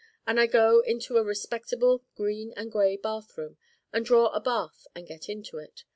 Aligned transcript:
And 0.25 0.39
I 0.39 0.47
go 0.47 0.79
into 0.79 1.17
a 1.17 1.23
respectable 1.23 2.03
green 2.15 2.53
and 2.57 2.71
gray 2.71 2.97
bathroom 2.97 3.57
and 3.93 4.03
draw 4.03 4.29
a 4.29 4.39
bath 4.39 4.87
and 4.95 5.05
get 5.05 5.29
into 5.29 5.59
it. 5.59 5.83